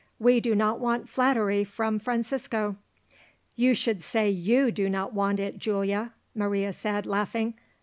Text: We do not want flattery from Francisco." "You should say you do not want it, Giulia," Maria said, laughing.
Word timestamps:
We 0.17 0.39
do 0.39 0.55
not 0.55 0.79
want 0.79 1.07
flattery 1.09 1.63
from 1.63 1.99
Francisco." 1.99 2.75
"You 3.55 3.75
should 3.75 4.01
say 4.01 4.31
you 4.31 4.71
do 4.71 4.89
not 4.89 5.13
want 5.13 5.39
it, 5.39 5.59
Giulia," 5.59 6.13
Maria 6.33 6.73
said, 6.73 7.05
laughing. 7.05 7.53